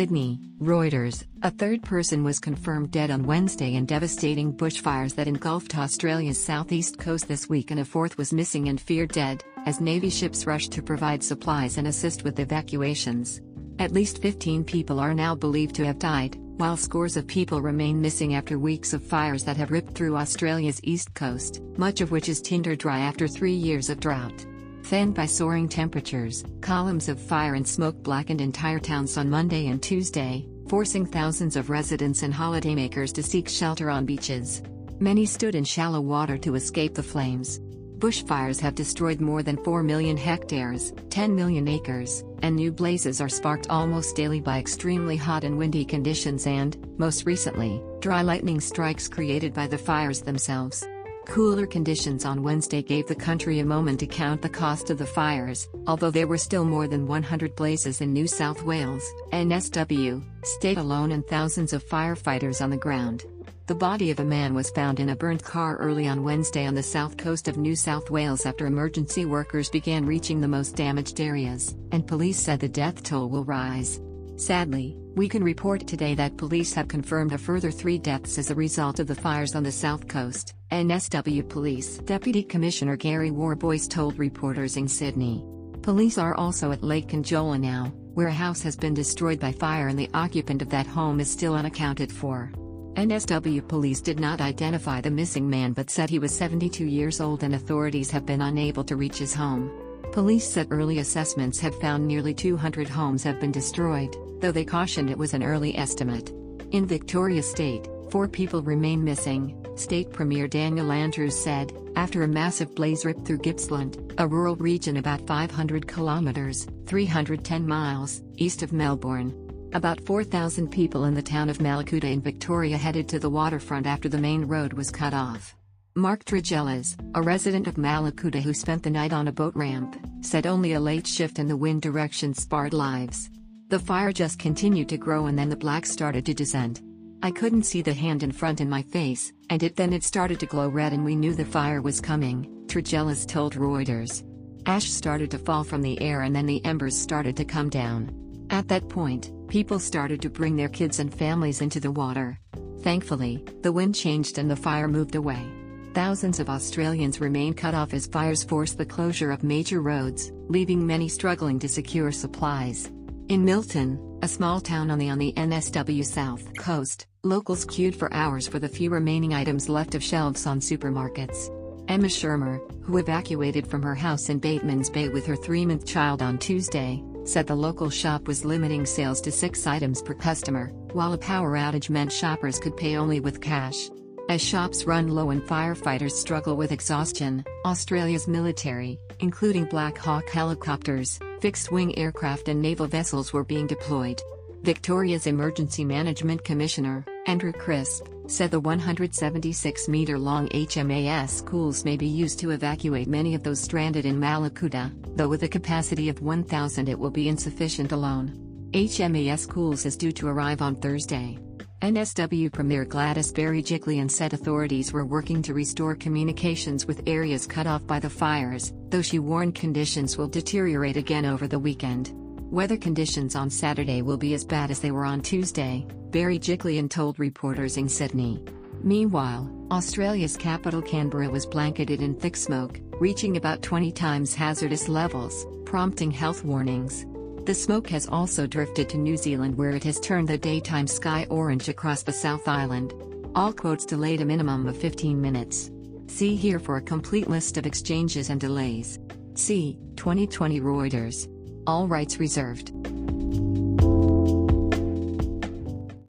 [0.00, 5.76] Sydney, Reuters, a third person was confirmed dead on Wednesday in devastating bushfires that engulfed
[5.76, 10.08] Australia's southeast coast this week and a fourth was missing and feared dead, as Navy
[10.08, 13.42] ships rushed to provide supplies and assist with evacuations.
[13.78, 18.00] At least 15 people are now believed to have died, while scores of people remain
[18.00, 22.30] missing after weeks of fires that have ripped through Australia's east coast, much of which
[22.30, 24.46] is tinder dry after three years of drought.
[24.90, 29.80] Fanned by soaring temperatures, columns of fire and smoke blackened entire towns on Monday and
[29.80, 34.64] Tuesday, forcing thousands of residents and holidaymakers to seek shelter on beaches.
[34.98, 37.60] Many stood in shallow water to escape the flames.
[38.00, 43.28] Bushfires have destroyed more than 4 million hectares, 10 million acres, and new blazes are
[43.28, 49.06] sparked almost daily by extremely hot and windy conditions and, most recently, dry lightning strikes
[49.06, 50.84] created by the fires themselves.
[51.30, 55.06] Cooler conditions on Wednesday gave the country a moment to count the cost of the
[55.06, 60.76] fires, although there were still more than 100 blazes in New South Wales, NSW, state
[60.76, 63.26] alone and thousands of firefighters on the ground.
[63.68, 66.74] The body of a man was found in a burnt car early on Wednesday on
[66.74, 71.20] the south coast of New South Wales after emergency workers began reaching the most damaged
[71.20, 74.00] areas, and police said the death toll will rise.
[74.40, 78.54] Sadly, we can report today that police have confirmed a further three deaths as a
[78.54, 80.54] result of the fires on the south coast.
[80.72, 85.44] NSW Police Deputy Commissioner Gary Worboys told reporters in Sydney.
[85.82, 89.88] Police are also at Lake Conjola now, where a house has been destroyed by fire
[89.88, 92.50] and the occupant of that home is still unaccounted for.
[92.94, 97.42] NSW police did not identify the missing man but said he was 72 years old
[97.42, 99.70] and authorities have been unable to reach his home.
[100.12, 105.08] Police said early assessments had found nearly 200 homes have been destroyed, though they cautioned
[105.08, 106.30] it was an early estimate.
[106.72, 112.74] In Victoria State, four people remain missing, State Premier Daniel Andrews said, after a massive
[112.74, 119.32] blaze ripped through Gippsland, a rural region about 500 kilometers, 310 miles, east of Melbourne.
[119.74, 124.08] About 4,000 people in the town of Mallacoota in Victoria headed to the waterfront after
[124.08, 125.54] the main road was cut off.
[125.96, 130.46] Mark Tregellas, a resident of Mallacoota who spent the night on a boat ramp, said
[130.46, 133.28] only a late shift in the wind direction sparred lives.
[133.70, 136.80] The fire just continued to grow and then the black started to descend.
[137.24, 140.38] I couldn't see the hand in front in my face, and it then it started
[140.40, 144.22] to glow red and we knew the fire was coming, Tregellas told Reuters.
[144.66, 148.14] Ash started to fall from the air and then the embers started to come down.
[148.50, 152.38] At that point, people started to bring their kids and families into the water.
[152.82, 155.59] Thankfully, the wind changed and the fire moved away.
[155.92, 160.86] Thousands of Australians remain cut off as fires force the closure of major roads, leaving
[160.86, 162.92] many struggling to secure supplies.
[163.28, 168.12] In Milton, a small town on the on the NSW South Coast, locals queued for
[168.14, 171.50] hours for the few remaining items left of shelves on supermarkets.
[171.88, 176.38] Emma Shermer, who evacuated from her house in Batemans Bay with her three-month child on
[176.38, 181.18] Tuesday, said the local shop was limiting sales to six items per customer, while a
[181.18, 183.90] power outage meant shoppers could pay only with cash.
[184.28, 191.18] As shops run low and firefighters struggle with exhaustion, Australia's military, including Black Hawk helicopters,
[191.40, 194.22] fixed-wing aircraft and naval vessels were being deployed.
[194.62, 202.50] Victoria's Emergency Management Commissioner, Andrew Crisp, said the 176-meter-long HMAS Choules may be used to
[202.50, 207.10] evacuate many of those stranded in Mallacoota, though with a capacity of 1,000 it will
[207.10, 208.68] be insufficient alone.
[208.72, 211.38] HMAS Choules is due to arrive on Thursday.
[211.82, 217.86] NSW Premier Gladys Berejiklian said authorities were working to restore communications with areas cut off
[217.86, 222.12] by the fires, though she warned conditions will deteriorate again over the weekend.
[222.52, 227.18] Weather conditions on Saturday will be as bad as they were on Tuesday, Berejiklian told
[227.18, 228.44] reporters in Sydney.
[228.82, 235.46] Meanwhile, Australia's capital Canberra was blanketed in thick smoke, reaching about 20 times hazardous levels,
[235.64, 237.06] prompting health warnings.
[237.44, 241.26] The smoke has also drifted to New Zealand where it has turned the daytime sky
[241.30, 242.92] orange across the South Island.
[243.34, 245.70] All quotes delayed a minimum of 15 minutes.
[246.06, 248.98] See here for a complete list of exchanges and delays.
[249.34, 251.28] See, 2020 Reuters.
[251.66, 252.72] All rights reserved.